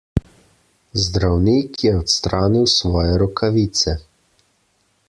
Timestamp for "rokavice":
3.25-3.97